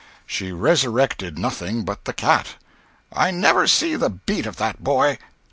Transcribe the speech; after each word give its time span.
She 0.25 0.51
resurrected 0.51 1.37
nothing 1.37 1.83
but 1.85 2.05
the 2.05 2.11
cat. 2.13 2.55
"I 3.13 3.29
never 3.29 3.65
did 3.65 3.69
see 3.69 3.95
the 3.95 4.09
beat 4.09 4.47
of 4.47 4.55
that 4.55 4.83
boy!" 4.83 5.19